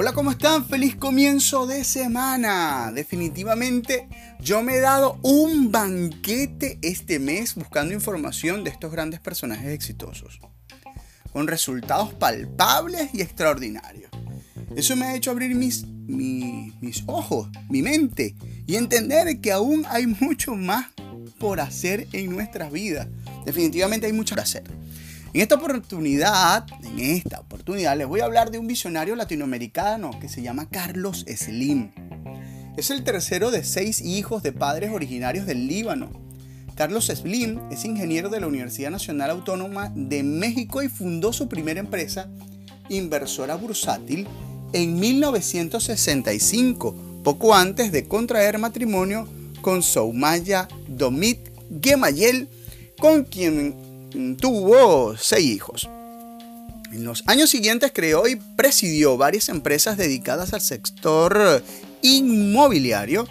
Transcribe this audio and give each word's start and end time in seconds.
Hola, 0.00 0.12
¿cómo 0.12 0.30
están? 0.30 0.64
Feliz 0.64 0.94
comienzo 0.94 1.66
de 1.66 1.82
semana. 1.82 2.92
Definitivamente 2.94 4.08
yo 4.38 4.62
me 4.62 4.76
he 4.76 4.80
dado 4.80 5.18
un 5.22 5.72
banquete 5.72 6.78
este 6.82 7.18
mes 7.18 7.56
buscando 7.56 7.94
información 7.94 8.62
de 8.62 8.70
estos 8.70 8.92
grandes 8.92 9.18
personajes 9.18 9.70
exitosos, 9.70 10.38
con 11.32 11.48
resultados 11.48 12.14
palpables 12.14 13.10
y 13.12 13.22
extraordinarios. 13.22 14.10
Eso 14.76 14.94
me 14.94 15.06
ha 15.06 15.16
hecho 15.16 15.32
abrir 15.32 15.56
mis, 15.56 15.84
mis, 15.86 17.02
ojos, 17.06 17.48
mi 17.68 17.82
mente 17.82 18.36
y 18.66 18.76
entender 18.76 19.40
que 19.40 19.50
aún 19.50 19.84
hay 19.88 20.06
mucho 20.06 20.54
más 20.54 20.86
por 21.40 21.58
hacer 21.60 22.06
en 22.12 22.30
nuestras 22.30 22.70
vidas. 22.70 23.08
Definitivamente 23.44 24.06
hay 24.06 24.12
mucho 24.12 24.36
por 24.36 24.42
hacer. 24.44 24.77
En 25.34 25.42
esta 25.42 25.56
oportunidad, 25.56 26.64
en 26.82 27.00
esta 27.00 27.40
oportunidad 27.40 27.98
les 27.98 28.06
voy 28.06 28.20
a 28.20 28.24
hablar 28.24 28.50
de 28.50 28.58
un 28.58 28.66
visionario 28.66 29.14
latinoamericano 29.14 30.18
que 30.18 30.28
se 30.28 30.40
llama 30.40 30.70
Carlos 30.70 31.26
Slim. 31.28 31.90
Es 32.78 32.90
el 32.90 33.04
tercero 33.04 33.50
de 33.50 33.62
seis 33.62 34.00
hijos 34.00 34.42
de 34.42 34.52
padres 34.52 34.90
originarios 34.90 35.44
del 35.44 35.68
Líbano. 35.68 36.08
Carlos 36.76 37.08
Slim 37.08 37.60
es 37.70 37.84
ingeniero 37.84 38.30
de 38.30 38.40
la 38.40 38.46
Universidad 38.46 38.90
Nacional 38.90 39.28
Autónoma 39.30 39.92
de 39.94 40.22
México 40.22 40.82
y 40.82 40.88
fundó 40.88 41.34
su 41.34 41.46
primera 41.46 41.80
empresa, 41.80 42.30
inversora 42.88 43.56
bursátil, 43.56 44.26
en 44.72 44.98
1965, 44.98 47.20
poco 47.22 47.54
antes 47.54 47.92
de 47.92 48.08
contraer 48.08 48.58
matrimonio 48.58 49.28
con 49.60 49.82
Soumaya 49.82 50.68
Domit 50.86 51.50
Gemayel, 51.82 52.48
con 52.98 53.24
quien 53.24 53.87
tuvo 54.38 55.16
seis 55.16 55.46
hijos. 55.46 55.88
En 56.92 57.04
los 57.04 57.22
años 57.26 57.50
siguientes 57.50 57.92
creó 57.94 58.26
y 58.26 58.36
presidió 58.36 59.16
varias 59.16 59.48
empresas 59.48 59.96
dedicadas 59.96 60.54
al 60.54 60.62
sector 60.62 61.62
inmobiliario 62.02 63.28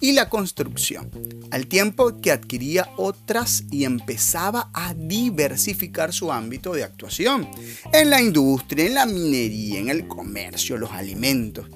y 0.00 0.12
la 0.12 0.28
construcción, 0.28 1.10
al 1.50 1.66
tiempo 1.66 2.20
que 2.20 2.32
adquiría 2.32 2.90
otras 2.96 3.64
y 3.70 3.84
empezaba 3.84 4.70
a 4.72 4.94
diversificar 4.94 6.12
su 6.12 6.32
ámbito 6.32 6.72
de 6.72 6.84
actuación 6.84 7.48
en 7.92 8.10
la 8.10 8.20
industria, 8.20 8.86
en 8.86 8.94
la 8.94 9.06
minería, 9.06 9.78
en 9.78 9.88
el 9.88 10.06
comercio, 10.06 10.76
los 10.76 10.92
alimentos, 10.92 11.66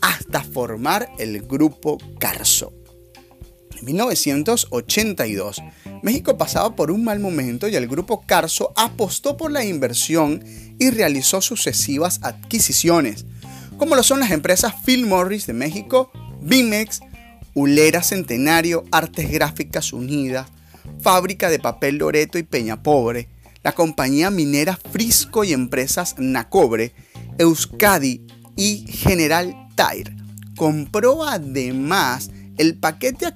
hasta 0.00 0.42
formar 0.42 1.10
el 1.18 1.42
grupo 1.42 1.98
Carso. 2.18 2.72
En 3.78 3.84
1982, 3.84 5.62
México 6.02 6.38
pasaba 6.38 6.74
por 6.74 6.90
un 6.90 7.04
mal 7.04 7.20
momento 7.20 7.68
y 7.68 7.76
el 7.76 7.88
grupo 7.88 8.22
Carso 8.26 8.72
apostó 8.76 9.36
por 9.36 9.50
la 9.50 9.64
inversión 9.64 10.42
y 10.78 10.90
realizó 10.90 11.40
sucesivas 11.42 12.20
adquisiciones, 12.22 13.26
como 13.76 13.94
lo 13.94 14.02
son 14.02 14.20
las 14.20 14.30
empresas 14.30 14.74
Phil 14.84 15.06
Morris 15.06 15.46
de 15.46 15.52
México, 15.52 16.10
Bimex, 16.40 17.00
Ulera 17.54 18.02
Centenario, 18.02 18.84
Artes 18.90 19.30
Gráficas 19.30 19.92
Unidas, 19.92 20.48
Fábrica 21.00 21.50
de 21.50 21.58
Papel 21.58 21.96
Loreto 21.98 22.38
y 22.38 22.42
Peña 22.42 22.82
Pobre, 22.82 23.28
la 23.62 23.72
compañía 23.72 24.30
minera 24.30 24.78
Frisco 24.92 25.44
y 25.44 25.52
empresas 25.52 26.14
Nacobre, 26.18 26.92
Euskadi 27.38 28.26
y 28.56 28.86
General 28.88 29.54
Tire. 29.74 30.16
Compró 30.56 31.24
además 31.24 32.30
el 32.58 32.76
paquete 32.76 33.26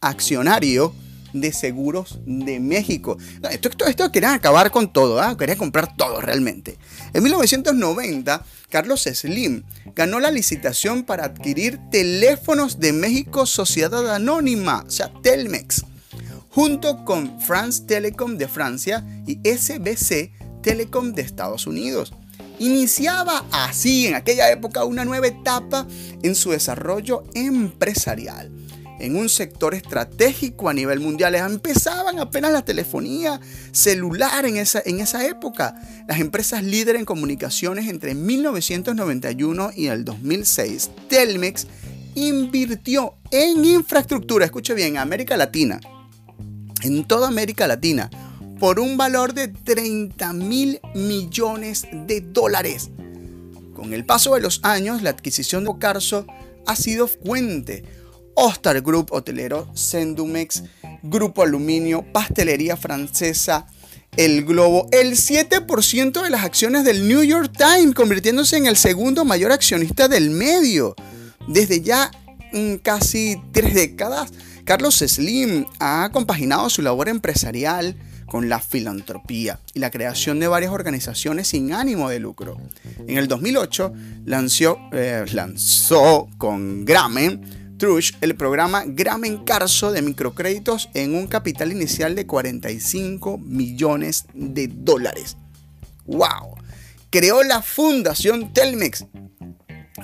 accionario 0.00 0.94
de 1.32 1.52
seguros 1.52 2.18
de 2.26 2.60
México. 2.60 3.16
Esto, 3.50 3.68
esto, 3.68 3.86
esto 3.86 4.12
querían 4.12 4.34
acabar 4.34 4.70
con 4.70 4.92
todo, 4.92 5.20
¿ah? 5.20 5.36
quería 5.36 5.56
comprar 5.56 5.96
todo 5.96 6.20
realmente. 6.20 6.78
En 7.12 7.22
1990, 7.22 8.44
Carlos 8.70 9.02
Slim 9.02 9.62
ganó 9.94 10.20
la 10.20 10.30
licitación 10.30 11.04
para 11.04 11.24
adquirir 11.24 11.78
teléfonos 11.90 12.80
de 12.80 12.92
México 12.92 13.46
Sociedad 13.46 14.14
Anónima, 14.14 14.84
o 14.86 14.90
sea, 14.90 15.12
Telmex, 15.22 15.84
junto 16.50 17.04
con 17.04 17.40
France 17.40 17.84
Telecom 17.86 18.36
de 18.36 18.48
Francia 18.48 19.04
y 19.26 19.38
SBC 19.44 20.32
Telecom 20.62 21.12
de 21.12 21.22
Estados 21.22 21.66
Unidos. 21.66 22.12
Iniciaba 22.60 23.44
así 23.52 24.08
en 24.08 24.16
aquella 24.16 24.50
época 24.50 24.84
una 24.84 25.04
nueva 25.04 25.28
etapa 25.28 25.86
en 26.22 26.34
su 26.34 26.50
desarrollo 26.50 27.22
empresarial 27.34 28.57
en 28.98 29.16
un 29.16 29.28
sector 29.28 29.74
estratégico 29.74 30.68
a 30.68 30.74
nivel 30.74 31.00
mundial. 31.00 31.34
Empezaban 31.34 32.18
apenas 32.18 32.52
la 32.52 32.64
telefonía 32.64 33.40
celular 33.72 34.46
en 34.46 34.56
esa, 34.56 34.82
en 34.84 35.00
esa 35.00 35.26
época. 35.26 35.74
Las 36.08 36.20
empresas 36.20 36.62
líderes 36.62 37.00
en 37.00 37.06
comunicaciones 37.06 37.88
entre 37.88 38.14
1991 38.14 39.70
y 39.76 39.86
el 39.86 40.04
2006, 40.04 40.90
Telmex 41.08 41.66
invirtió 42.14 43.14
en 43.30 43.64
infraestructura, 43.64 44.44
escuche 44.44 44.74
bien, 44.74 44.88
en 44.88 44.98
América 44.98 45.36
Latina, 45.36 45.80
en 46.82 47.06
toda 47.06 47.28
América 47.28 47.66
Latina, 47.66 48.10
por 48.58 48.80
un 48.80 48.96
valor 48.96 49.34
de 49.34 49.48
30 49.48 50.32
mil 50.32 50.80
millones 50.94 51.86
de 51.92 52.20
dólares. 52.20 52.90
Con 53.74 53.92
el 53.92 54.04
paso 54.04 54.34
de 54.34 54.40
los 54.40 54.60
años, 54.64 55.02
la 55.02 55.10
adquisición 55.10 55.62
de 55.62 55.70
Ocarso 55.70 56.26
ha 56.66 56.74
sido 56.74 57.06
fuente 57.06 57.84
Ostar 58.40 58.80
Group 58.82 59.08
Hotelero, 59.10 59.68
Sendumex, 59.74 60.62
Grupo 61.02 61.42
Aluminio, 61.42 62.04
Pastelería 62.12 62.76
Francesa, 62.76 63.66
El 64.16 64.44
Globo, 64.44 64.86
el 64.92 65.14
7% 65.14 66.22
de 66.22 66.30
las 66.30 66.44
acciones 66.44 66.84
del 66.84 67.08
New 67.08 67.24
York 67.24 67.52
Times, 67.58 67.96
convirtiéndose 67.96 68.56
en 68.56 68.66
el 68.66 68.76
segundo 68.76 69.24
mayor 69.24 69.50
accionista 69.50 70.06
del 70.06 70.30
medio. 70.30 70.94
Desde 71.48 71.80
ya 71.80 72.12
casi 72.84 73.42
tres 73.50 73.74
décadas, 73.74 74.30
Carlos 74.64 74.98
Slim 74.98 75.66
ha 75.80 76.10
compaginado 76.12 76.70
su 76.70 76.80
labor 76.80 77.08
empresarial 77.08 77.96
con 78.26 78.48
la 78.48 78.60
filantropía 78.60 79.58
y 79.74 79.80
la 79.80 79.90
creación 79.90 80.38
de 80.38 80.46
varias 80.46 80.70
organizaciones 80.70 81.48
sin 81.48 81.72
ánimo 81.72 82.08
de 82.08 82.20
lucro. 82.20 82.56
En 83.04 83.18
el 83.18 83.26
2008 83.26 83.92
lanzó, 84.26 84.78
eh, 84.92 85.24
lanzó 85.32 86.28
con 86.38 86.84
Gramen 86.84 87.58
Trush 87.78 88.12
el 88.20 88.34
programa 88.34 88.82
Gramen 88.86 89.44
Carso 89.44 89.92
de 89.92 90.02
microcréditos 90.02 90.90
en 90.94 91.14
un 91.14 91.28
capital 91.28 91.70
inicial 91.70 92.14
de 92.16 92.26
45 92.26 93.38
millones 93.38 94.26
de 94.34 94.66
dólares. 94.68 95.36
¡Wow! 96.04 96.58
Creó 97.10 97.42
la 97.44 97.62
Fundación 97.62 98.52
Telmex, 98.52 99.06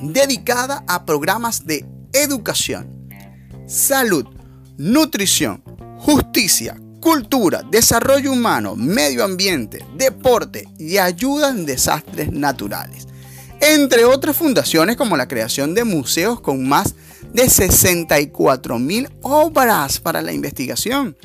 dedicada 0.01 0.85
a 0.87 1.05
programas 1.05 1.67
de 1.67 1.85
educación, 2.13 3.11
salud, 3.67 4.25
nutrición, 4.79 5.63
justicia, 5.99 6.81
cultura, 7.01 7.63
desarrollo 7.71 8.33
humano, 8.33 8.77
medio 8.77 9.25
ambiente, 9.25 9.85
deporte 9.97 10.69
y 10.79 10.99
ayuda 10.99 11.51
en 11.51 11.67
desastres 11.67 12.33
naturales. 12.33 13.09
Entre 13.61 14.05
otras 14.05 14.37
fundaciones 14.37 14.97
como 14.97 15.17
la 15.17 15.29
creación 15.29 15.75
de 15.75 15.85
museos 15.85 16.41
con 16.41 16.69
más 16.69 16.95
de 17.35 17.51
64 17.51 18.79
mil 18.79 19.11
obras 19.21 20.01
para 20.01 20.23
la 20.23 20.33
investigación, 20.33 21.17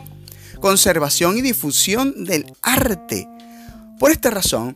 conservación 0.59 1.37
y 1.37 1.41
difusión 1.41 2.25
del 2.25 2.51
arte. 2.61 3.27
Por 3.99 4.11
esta 4.11 4.31
razón, 4.31 4.75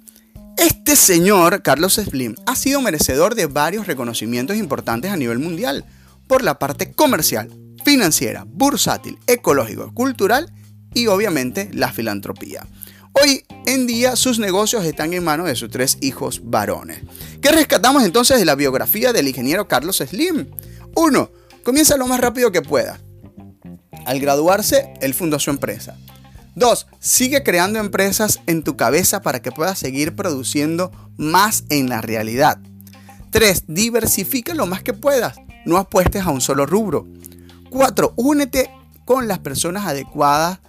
este 0.58 0.96
señor, 0.96 1.64
Carlos 1.64 1.96
Slim, 1.96 2.36
ha 2.46 2.56
sido 2.56 2.82
merecedor 2.82 3.34
de 3.34 3.48
varios 3.48 3.88
reconocimientos 3.88 4.56
importantes 4.56 5.12
a 5.12 5.18
nivel 5.18 5.40
mundial 5.40 5.84
por 6.28 6.44
la 6.44 6.60
parte 6.60 6.94
comercial, 6.94 7.50
financiera, 7.84 8.46
bursátil, 8.48 9.18
ecológico, 9.26 9.92
cultural 9.94 10.54
y 10.94 11.08
obviamente 11.08 11.70
la 11.74 11.92
filantropía. 11.92 12.68
Hoy 13.14 13.44
en 13.66 13.88
día 13.88 14.16
sus 14.16 14.38
negocios 14.38 14.86
están 14.86 15.14
en 15.14 15.24
manos 15.24 15.48
de 15.48 15.56
sus 15.56 15.70
tres 15.70 15.98
hijos 16.02 16.42
varones. 16.44 17.02
¿Qué 17.42 17.52
rescatamos 17.52 18.04
entonces 18.04 18.38
de 18.38 18.46
la 18.46 18.56
biografía 18.56 19.14
del 19.14 19.28
ingeniero 19.28 19.68
Carlos 19.68 19.98
Slim? 19.98 20.48
1. 20.96 21.32
Comienza 21.64 21.98
lo 21.98 22.08
más 22.08 22.20
rápido 22.20 22.52
que 22.52 22.62
pueda. 22.62 23.00
Al 24.06 24.20
graduarse, 24.20 24.94
él 25.02 25.14
fundó 25.14 25.40
su 25.40 25.50
empresa. 25.50 25.98
2. 26.56 26.88
Sigue 27.00 27.44
creando 27.44 27.80
empresas 27.80 28.42
en 28.46 28.64
tu 28.64 28.78
cabeza 28.78 29.22
para 29.22 29.42
que 29.42 29.52
puedas 29.52 29.80
seguir 29.80 30.16
produciendo 30.16 30.92
más 31.18 31.64
en 31.70 31.90
la 31.90 32.02
realidad. 32.02 32.60
3. 33.32 33.64
Diversifica 33.68 34.54
lo 34.54 34.66
más 34.66 34.84
que 34.84 34.94
puedas. 34.94 35.38
No 35.66 35.78
apuestes 35.78 36.24
a 36.24 36.30
un 36.30 36.42
solo 36.42 36.66
rubro. 36.66 37.08
4. 37.70 38.14
Únete 38.18 38.70
con 39.06 39.28
las 39.28 39.40
personas 39.40 39.86
adecuadas 39.86 40.60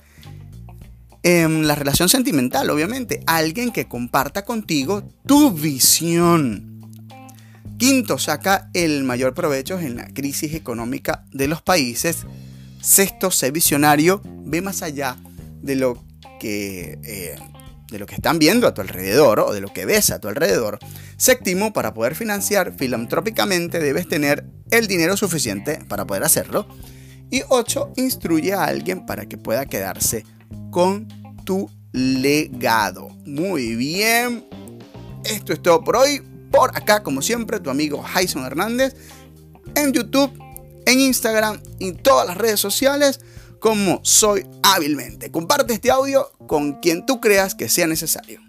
en 1.22 1.66
la 1.66 1.74
relación 1.74 2.08
sentimental, 2.08 2.70
obviamente. 2.70 3.20
Alguien 3.26 3.72
que 3.72 3.88
comparta 3.88 4.44
contigo 4.44 5.02
tu 5.26 5.50
visión. 5.50 6.73
Quinto, 7.78 8.18
saca 8.18 8.70
el 8.72 9.04
mayor 9.04 9.34
provecho 9.34 9.78
en 9.78 9.96
la 9.96 10.06
crisis 10.06 10.54
económica 10.54 11.24
de 11.32 11.48
los 11.48 11.62
países. 11.62 12.24
Sexto, 12.80 13.30
sé 13.30 13.50
visionario, 13.50 14.22
ve 14.24 14.62
más 14.62 14.82
allá 14.82 15.16
de 15.62 15.74
lo 15.76 16.04
que 16.38 16.98
eh, 17.02 17.36
de 17.90 17.98
lo 17.98 18.06
que 18.06 18.14
están 18.16 18.38
viendo 18.38 18.66
a 18.66 18.74
tu 18.74 18.80
alrededor 18.80 19.40
o 19.40 19.52
de 19.52 19.60
lo 19.60 19.72
que 19.72 19.86
ves 19.86 20.10
a 20.10 20.20
tu 20.20 20.28
alrededor. 20.28 20.78
Séptimo, 21.16 21.72
para 21.72 21.94
poder 21.94 22.14
financiar 22.14 22.74
filantrópicamente 22.76 23.78
debes 23.78 24.08
tener 24.08 24.44
el 24.70 24.86
dinero 24.88 25.16
suficiente 25.16 25.78
para 25.88 26.06
poder 26.06 26.24
hacerlo. 26.24 26.66
Y 27.30 27.42
ocho, 27.48 27.92
instruye 27.96 28.52
a 28.52 28.64
alguien 28.64 29.06
para 29.06 29.26
que 29.26 29.38
pueda 29.38 29.66
quedarse 29.66 30.24
con 30.70 31.08
tu 31.44 31.70
legado. 31.92 33.08
Muy 33.24 33.76
bien. 33.76 34.44
Esto 35.24 35.52
es 35.52 35.62
todo 35.62 35.82
por 35.84 35.96
hoy. 35.96 36.33
Por 36.54 36.76
acá, 36.76 37.02
como 37.02 37.20
siempre, 37.20 37.58
tu 37.58 37.68
amigo 37.68 38.00
Jason 38.00 38.44
Hernández 38.44 38.94
en 39.74 39.92
YouTube, 39.92 40.30
en 40.86 41.00
Instagram 41.00 41.60
y 41.80 41.92
todas 41.92 42.28
las 42.28 42.36
redes 42.36 42.60
sociales 42.60 43.18
como 43.58 43.98
soy 44.04 44.46
hábilmente. 44.62 45.32
Comparte 45.32 45.72
este 45.72 45.90
audio 45.90 46.30
con 46.46 46.74
quien 46.74 47.06
tú 47.06 47.20
creas 47.20 47.56
que 47.56 47.68
sea 47.68 47.88
necesario. 47.88 48.43